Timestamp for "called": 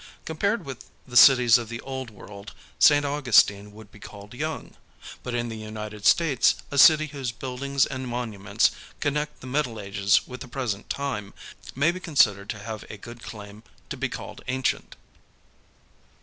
3.99-4.33, 14.09-14.41